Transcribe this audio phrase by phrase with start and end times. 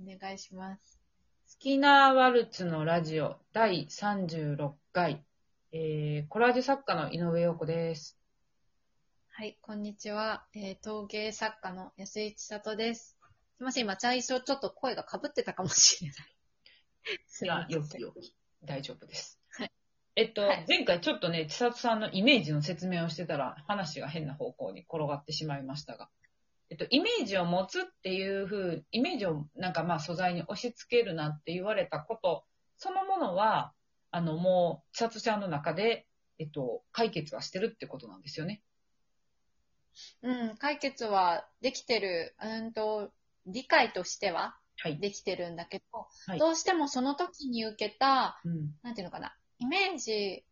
[0.00, 1.00] お願いします。
[1.46, 5.24] スキナーワルツのラジオ第36回、
[5.72, 8.16] えー、コラージュ作家の井上陽子です。
[9.30, 10.44] はい、こんにちは。
[10.54, 13.16] えー陶芸作家の安井千里です。
[13.56, 16.16] すいません、今、最初ちょっと声が被ってたかもしれない。
[17.26, 18.34] すいませんよきよき。
[18.64, 19.40] 大丈夫です。
[19.50, 19.72] はい。
[20.14, 26.08] えっと、はい前回ちょっとね、千里さんのイメージの説明をしてたら、話が変な方向に転がってしまいましたが、
[26.70, 32.44] えっと、イメージを持つっていう風、イメージをなんかまあ素材に押し付けるなって言われたこと、
[32.76, 33.72] そのものは、
[34.10, 36.06] あの、もう、千里ちゃんの中で、
[36.38, 38.62] えっと、解決はしてるってことなんですよね。
[40.22, 43.10] うん、解決はできてる、うんと、
[43.46, 44.98] 理解としてははい。
[44.98, 48.70] できてるんだけど、はいどうしてもその時に受けた、うん。
[48.82, 50.44] なんていうのかな、イメージ、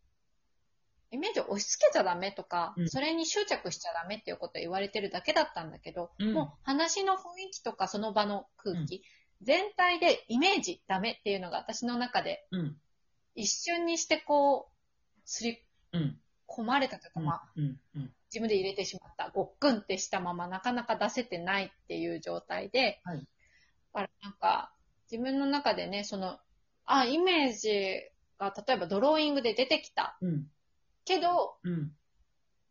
[1.11, 7.17] イメージを押し付けちゃダメとか、うんそれに執着しちゃダメっていうことを言われてるだけだったんだけど、うんもう話の雰
[7.49, 9.03] 囲気とかその場の空気、
[9.41, 12.77] 全体でイメージダメっていうのが私の中でうん。
[13.35, 15.59] 一瞬にしてこう、すり
[15.93, 16.19] うん。
[16.47, 17.79] 込まれたというか、まあ、うん。
[17.95, 18.13] うん。
[18.29, 23.27] 自分で入れてしまった、ごっくんってしたままなかなか出せてないっていう状態で、はい
[23.93, 24.73] だからなんか、
[25.11, 26.39] 自分の中でね、その、
[26.85, 28.01] あ、イメージ
[28.37, 30.47] が例えばドローイングで出てきたうん。
[31.07, 31.91] けど、うん。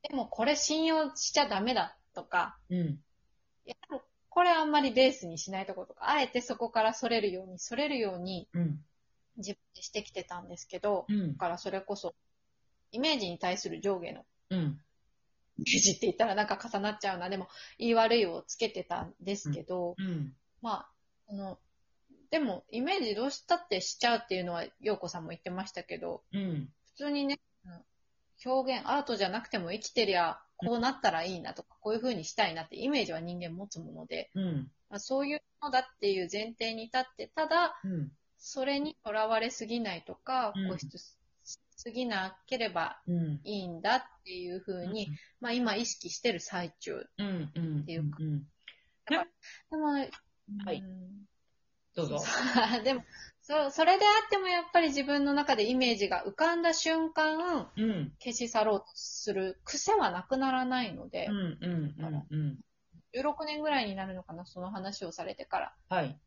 [0.08, 2.78] でもこれ信用しちゃダメだとか、うん。
[2.78, 3.00] い
[3.66, 3.74] や
[4.28, 8.84] これあんまりベースにしないとことか、あえてそこからそれるように、それるようにうん。
[9.38, 11.38] 自分でしてきてたんですけど、うんだ。
[11.38, 12.14] からそれこそ、
[12.92, 14.58] イメージに対する上下のうん。
[15.58, 17.28] イメージって言ったらなんか重なっちゃうな。
[17.28, 17.48] でも、
[17.78, 20.34] 言い悪いをつけてたんですけど、うん。
[20.62, 20.86] ま
[21.28, 21.58] あ、あの、
[22.30, 26.68] でも、イメージどうしたってしちゃうっていうのは、陽子さんも言ってましたけど、うん。
[26.88, 27.45] 普通にね、うん
[28.46, 34.70] 表現、アートじゃなくても生きてりゃ、こうなったらいいなとか、こういう風にしたいなってイメージは人間持つもので、うん。
[34.88, 38.12] まあ、そういうものだっていう前提に立って、ただ、うん。
[38.38, 41.16] それにとらわれすぎないとか、うん固執し
[41.78, 43.40] すぎなければうん。
[43.44, 45.08] いいんだっていう風に、
[45.40, 47.06] まあ今意識してる最中。
[47.80, 48.46] っていうかうん。
[49.70, 51.26] でも、はいうん
[51.96, 52.22] どうぞ。
[52.84, 53.02] でも、
[53.46, 58.12] そ、それであってもやっぱり自分の中でイメージが浮かんだ瞬間、うん。
[58.18, 61.36] 消し去ろうとする癖はなくならないのでう、ん。
[61.36, 62.26] うん。
[62.28, 62.58] うん。
[63.14, 65.74] 16年ぐらいになるのかな、その話をされてから。
[65.88, 66.18] はい。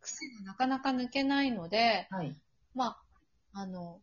[0.00, 2.34] 癖がなかなか抜けないので、はい。
[2.74, 2.98] ま
[3.54, 4.00] あ、あの、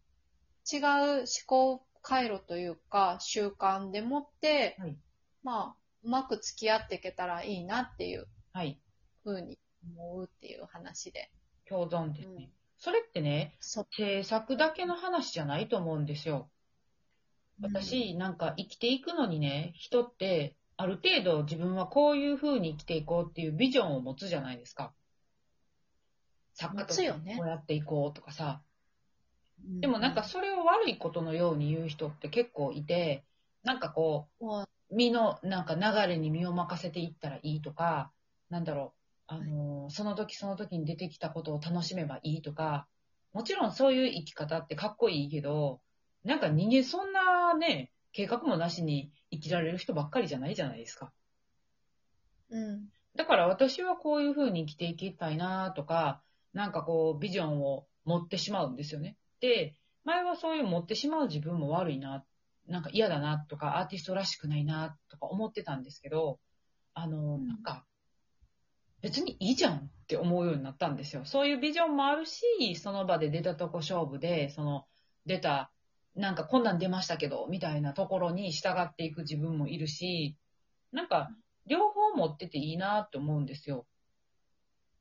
[0.71, 0.81] 違う
[1.19, 4.97] 思考回路というか、習慣でもって、はい
[5.43, 8.79] まあ、うまく付き合っていけたらいいなっていうはい。
[9.25, 9.59] ふうに
[9.97, 11.29] 思うっていう話で。
[11.73, 12.51] 共存ですうんね。
[12.77, 16.49] それってね、そ制作だけの話じゃないと思うんですよ。
[17.61, 24.91] 私、なんか生きていくのにね、人って、ある程度自分はこういう風に生きていこうっていうビジョンを持つじゃないですか。
[26.53, 28.61] 作家としてこうやっていこうとかさ。
[28.61, 28.73] うん
[29.79, 33.23] でもなんかそれを悪いことのように言う人って結構いて、
[33.63, 38.11] なんかこもう、身のなんか流れに身を任せていったらいいとか、
[38.49, 42.87] なんだろう、あのーその時その時に出てきたことを楽しめばいいとか、
[43.33, 45.81] もちろんそういう生き方ってかっこいいけど、
[46.23, 51.11] なんか人間そんなね、計画もなしに生きられる人ばっかりじゃないじゃないですか。
[52.49, 52.89] う、うん。
[53.15, 56.21] だから私はこういう風に生きていきたいなとか、
[56.53, 59.17] なんかこうビジョンを持ってしまうんですよね。
[59.39, 62.23] で、前はそういう持ってしまう自分も悪いな、
[62.67, 66.39] なんか嫌だなとか、アーティストらしくないなとか思ってたんですけど、
[66.93, 67.85] あの、うんなんか、
[69.03, 71.25] 別にいいじゃんって思うようになったんですよ。
[71.25, 74.85] そういうビジョンもあるし、その場で出たとこ勝負で、その
[75.25, 75.73] 出た、
[76.15, 80.37] なんかこんなん出ましたけど、みたいなところに従っていく自分もいるし、
[80.93, 81.29] なんか、
[81.65, 83.85] 両方持ってていいなって思うんですよ。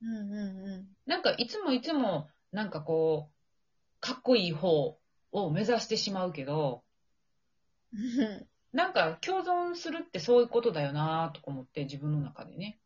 [0.03, 0.35] うんうん
[0.67, 0.89] うん。
[1.07, 4.99] なんかいつもいつも、なんかこう、かっこいい方
[5.31, 6.83] を目指してしまうけど、
[7.93, 12.81] うんなんか共存するってそういうことだよなとか思って自分の中でね。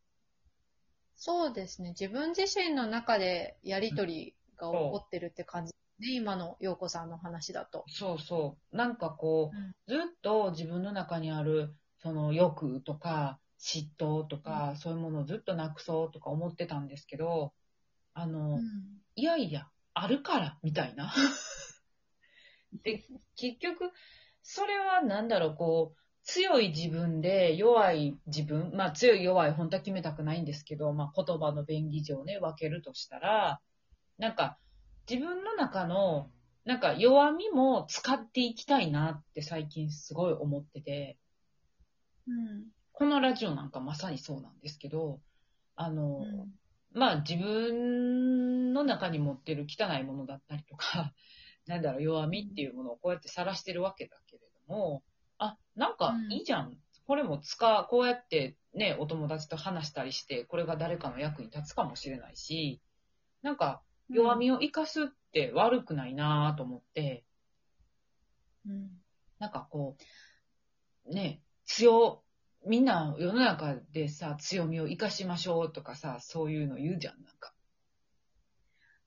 [1.17, 1.91] そうですね。
[1.91, 6.13] 自分自身の中でやりとりが起こってるって感じね。
[6.13, 7.85] 今の陽子さんの話だと。
[7.89, 8.77] そうそう。
[8.77, 17.53] なんかこうんう、ずっと自分の中にある、その欲とか嫉妬とか、そういうものをずっとなくそうとか思ってたんですけど、
[18.15, 18.61] あの、
[19.15, 21.13] いやいや、あるから、みたいな。
[22.85, 23.03] で、
[23.37, 23.91] 結局、
[24.43, 33.61] それはなんだろう、こう、強い自分で弱い自分、まあ強い弱い本当は決めたくないんですけど、まあ言葉の便宜上ね、分けるとしたら、
[34.19, 34.59] なんか
[35.09, 36.31] 自分の中の、
[36.65, 41.17] なんか弱みも使っていきたいなって最近すごい思ってて、
[42.27, 42.65] うん。
[42.93, 45.21] このラジオなんかまさにそうなんですけど、
[45.77, 46.53] あの、うん
[46.93, 51.13] まあ自分の中に持ってる汚いものだったりとか、
[51.67, 55.03] なんだろう、弱みっていうものをこうやって晒してるわけだけれども、
[55.39, 56.77] あ、なんかいいじゃん。
[57.07, 62.81] これも使う、こうやってね、お友達と話したりして、これが誰かの役に立つかもしれないし、
[63.43, 67.25] なんか弱みを生かすって悪くないなぁと思って、
[68.67, 68.91] うん。
[69.39, 69.97] なんかこ
[71.07, 72.23] う、ね、強、
[72.67, 77.53] みんな世の中でさ、強みを生かしましょうとかさ、そういうの言うじゃん、なんか。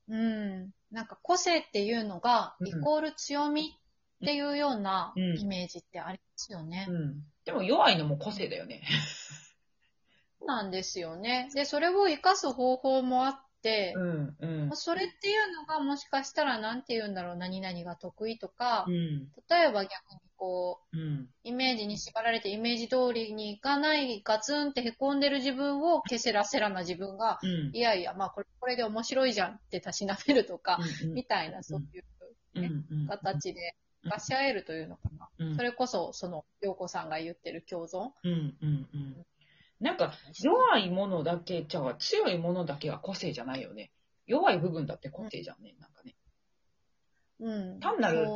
[0.08, 0.70] うん。
[0.90, 3.79] なんか個性っていうのが、うんイコール強み
[4.22, 6.86] っていうようなうんイメージってありますよね。
[6.88, 7.22] うん。
[7.44, 8.82] でも弱いのも個性だよね。
[10.46, 11.50] なんですよね。
[11.54, 14.76] で、それを活かす方法もあって、うん、うんまあ。
[14.76, 21.28] それっていうのがもしかしたらなんて言うんだろう、何々が得意とか、うん、例えば逆にこう、うん。
[21.44, 27.70] イメージに縛られてイメージ通りにいかないガツンって凹んでる自分をケセラセラな自分が、うん。
[27.74, 32.04] いやいや、まあこれこれで面白いじゃんってたしなめるとか、うんみたいなそういう
[32.54, 35.28] うんうん形で出し合えるというのかな。
[35.38, 38.10] うんそれこそ、その、陽子さんが言ってる共存。
[38.22, 39.26] うんうんうん。
[39.80, 40.12] なんか、
[40.42, 43.90] 弱いものだけ、じゃあ強いものだけは個性じゃないよね。
[44.26, 46.14] 弱い部分だって個性じゃんね、なんかね。
[47.40, 47.80] うん。
[47.80, 48.26] 単なる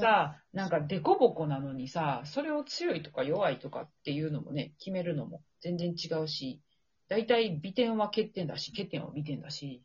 [0.00, 6.62] さあ、なんかデコボコなのにさ、それを強いとか弱いとかっていうのもね、決めるのも全然違うし、
[7.08, 9.82] 大体美点は欠点だし、欠点は美点だし、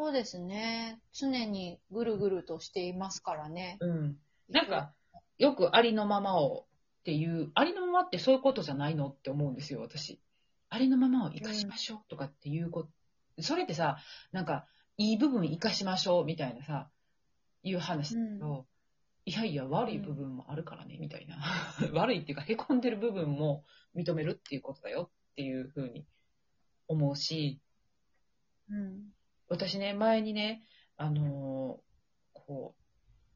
[0.00, 1.00] そうですね。
[1.12, 3.78] 常にぐるぐるとしていますからね。
[3.80, 4.16] うん。
[4.48, 4.92] なんか、
[5.38, 6.66] よくありのままを
[7.00, 10.20] っていう、ありのままってそういうことじゃないのって思うんですよ、私。
[10.70, 12.84] ありのままを生かしましょうとかっていうこ
[13.36, 13.98] と、それってさ、
[14.30, 14.66] なんか、
[14.98, 16.88] いい部分生かしましょうみたいなさ、
[17.64, 18.66] いう話だけど、
[19.26, 21.38] いやいや、悪い部分もあるからね、みたいな。
[21.92, 23.64] 悪いっていうか、凹んでる部分も
[23.96, 26.06] 認めるっていうことだよっていうふうに
[26.86, 27.60] 思うし、
[28.70, 29.12] うん。
[29.48, 30.62] 私ね、前にね、
[30.96, 31.88] あのー
[32.48, 32.82] こう、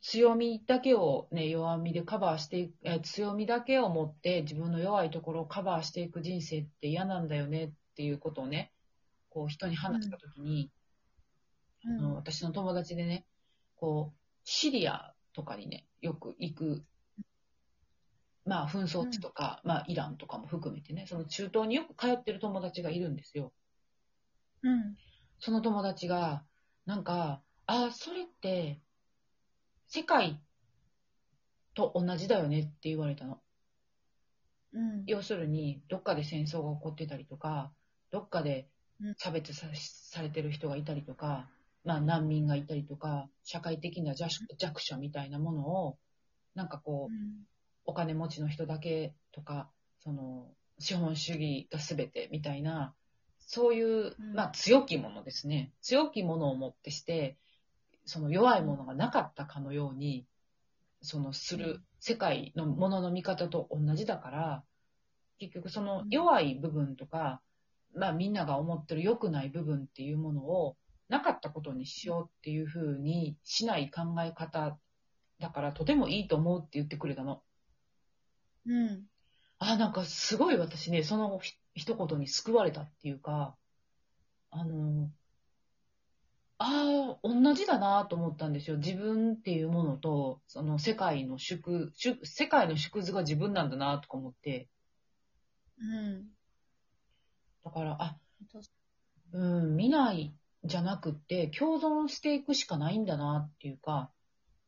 [0.00, 8.72] 強みだけをね、弱みでカバーしていく、え強みだけを持って自分の弱いところをカバーしていく人生って嫌なんだよねっていうことをね、
[9.30, 10.70] こう人に話したときに、
[11.84, 13.26] あの私の友達でね、
[13.76, 16.84] こう、シリアとかにね、よく行く、
[18.44, 23.52] まあ紛争地とか、まあイランとかも含めてね、その中東によく通ってる友達がいるんですよ。
[24.62, 24.96] うん。
[25.44, 26.44] その友達が、
[26.86, 28.80] なんか、あ、それって、
[29.88, 30.40] 世界
[31.74, 33.40] と同じだよねって言われたの。
[34.72, 35.04] うん。
[35.08, 37.72] 要するに、どっかで戦争が起こってたりとか、
[38.12, 38.68] どっかで
[39.00, 41.50] うん差別さされてる人がいたりとか、
[41.84, 45.98] まあ難民がいたりとか、社会的な弱弱者みたいなものを、
[46.54, 47.46] なんかこう、うん
[47.84, 49.68] お金持ちの人だけとか、
[50.04, 50.46] その、
[50.78, 52.94] 資本主義が全てみたいな、
[53.46, 55.72] そういう、うんまあ強きものですね。
[55.80, 57.36] 強きものをもってして、
[58.04, 60.26] その弱いものがなかったかのように、
[61.02, 64.64] そのする世界のものの見方と同じだから、
[65.38, 67.40] 結局その弱い部分とか、
[67.94, 70.76] まあみんなが思ってる良くない部分っていうものを
[71.08, 74.78] なかったことにしようっていうふうにしない考え方
[75.40, 77.42] だからとてもいいと思うって言ってくれたの。
[78.66, 79.02] うん。
[79.58, 83.56] あ、なんかすごい私ね、そのひ一言に救われたっていうか、
[84.50, 85.10] あの、
[86.58, 88.76] ああ、同じだなと思ったんですよ。
[88.78, 94.68] 自分っていうものと、その世界の縮、縮世界の縮図が自分なんだなとか思って、
[95.78, 96.28] うん。
[97.64, 98.16] だから、あ、
[99.32, 104.12] うん、見ないじゃなくって、共存していくしかないんだなっていうか、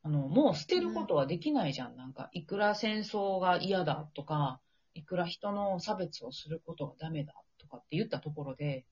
[0.02, 1.96] あの、もう捨てることはできないじゃん。
[1.96, 4.60] なんか、いくら戦争が嫌だとか、
[4.94, 8.86] いくら人の差別をすることがダメだとかって言ったところで、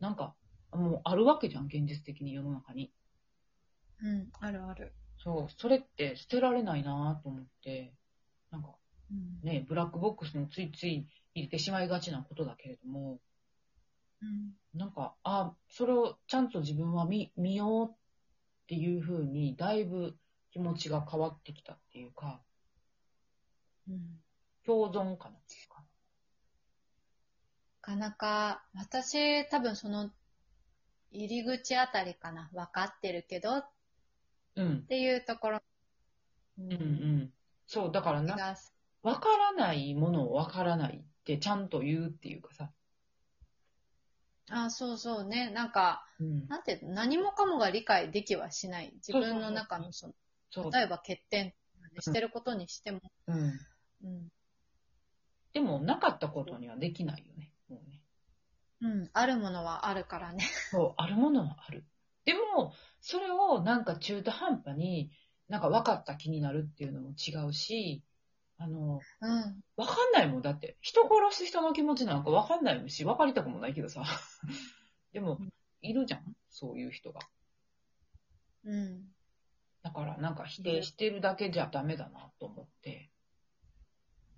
[0.00, 0.34] なんか、
[0.72, 2.92] もうあるわけじゃん、現実的に世の中に。
[4.02, 4.28] うん。
[4.40, 4.92] あるある。
[5.18, 7.94] そう、それって捨てられないなと思って、
[8.50, 8.74] なんか
[9.10, 9.48] うん。
[9.48, 13.20] ね、ブラックボックスについつい入れてしまいがちなことだけれども、
[14.22, 14.78] うん。
[14.78, 17.96] なんか、あ、それをちゃんと自分は見、見ようっ
[18.68, 20.16] ていうふうに、だいぶ
[20.50, 22.51] 気持ちが変わってきたっていうか、うん。
[24.64, 25.36] 共存かな。
[25.36, 25.40] な
[27.80, 30.10] かなか、私、多分その、
[31.10, 32.48] 入り口あたりかな。
[32.52, 33.70] 分かってるけどっ
[34.56, 34.84] うん。
[34.86, 35.56] ていうところ。
[36.58, 37.32] ううんうん。
[37.66, 38.56] そう、だからな、が
[39.02, 42.70] わからないものをわからないってちゃんと言うっていうかさ。
[44.50, 45.50] あ、そうそうね。
[45.50, 46.46] なんか、うん。
[46.48, 48.92] なんて何もかもが理解できはしない。
[48.96, 50.12] 自分の中のその、
[50.50, 50.72] そう。
[50.72, 51.54] 例えば欠点
[52.00, 53.00] してることにしても。
[53.26, 53.36] うん。
[54.04, 54.28] うん。
[55.52, 57.50] でも、なかったことにはできないよね。
[57.68, 58.02] もうね。
[58.80, 59.10] うん。
[59.12, 60.44] あるものはあるからね。
[60.70, 61.84] そう、あるものはある。
[62.24, 65.10] でも、それをなんか中途半端に、
[65.48, 68.02] なんか分かった気になるっていうのも違うし、
[68.58, 69.60] あの、うん。
[69.76, 70.42] 分かんないもん。
[70.42, 74.04] だって、人殺す人の気持ちなんか分かんないし、分かりたくもないけどさ。
[75.12, 76.36] でもうん、いるじゃん？
[76.48, 77.20] そういう人が。
[78.64, 79.12] うん。
[79.82, 83.10] だから、なんか否定してるだけじゃダメだなと思って。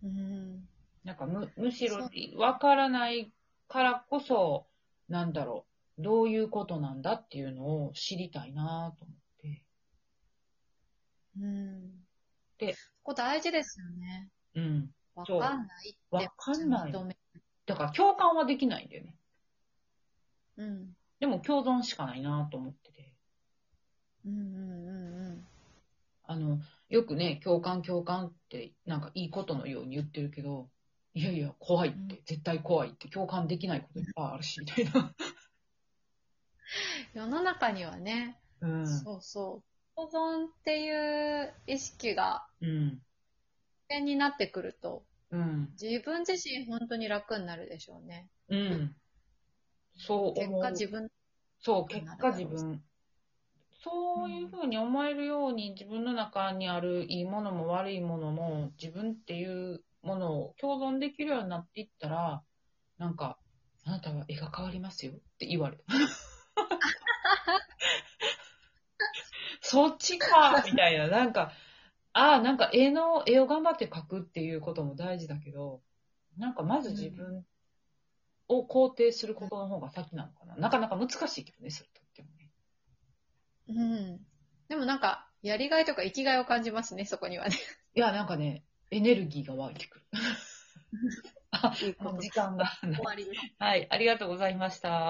[0.02, 0.68] うん。
[1.04, 3.30] なんかむ、むしろそう分からない
[3.68, 4.66] からこそ、
[5.08, 5.66] なんだろ
[5.98, 9.62] う、どういうことなんだっていうのを知りたいなと思って。
[11.40, 11.90] うん。
[12.58, 14.28] でここ大事ですよね。
[14.54, 14.90] うん。
[15.14, 15.98] わそうかんないって。
[16.10, 16.92] わかんない
[17.66, 19.16] だから共感はできないんだよね。
[20.56, 20.96] うん。
[21.20, 23.12] でも共存しかないなと思ってて。
[24.26, 25.46] うんうんうん
[26.26, 26.58] あの、
[26.88, 30.70] よくね、共感共感ってなんかいいことのように言ってるけど、
[31.14, 35.14] いやいや、怖いって、絶対怖いって、共感できないこといっぱいあるし、みたいな。
[37.14, 38.86] 世の中にはね、うん。
[38.86, 39.68] そうそう。
[39.94, 43.00] 保存っていう意識がうん。
[43.88, 45.70] 危険になってくると、うん。
[45.80, 48.28] 自分自身本当に楽になるでしょうね。
[48.48, 48.96] うん。
[49.96, 50.50] そう結。
[50.60, 51.08] 果自分、
[51.60, 52.82] そう、結果自分。
[53.84, 62.42] そういうふうに思えるように自分の中にあるいいものも悪いものも自分っていうものを共存できるようになっていったら、
[62.98, 63.38] なんか、
[63.84, 65.84] あなたは絵が変わりますよって言われた。
[69.60, 71.08] そっちかみたいな。
[71.08, 71.52] なんか、
[72.12, 75.82] ああ、なんか絵の、絵を頑張って描くっていうことも大事だけど、
[76.38, 77.44] なんかまず自分
[78.48, 80.56] を肯定することの方が先なのかな。
[80.56, 82.50] なかなか難しいけどね、それとってもね。
[83.68, 83.72] う
[84.14, 84.20] ん。
[84.68, 87.56] でもなんか、やりがいとか生きがいを感じますね、そこにはね。
[87.94, 90.04] いや、なんかね、エネルギーが湧いてくる。
[91.50, 93.40] あ時間が 終わりです。
[93.58, 95.02] はい、ありがとうございました。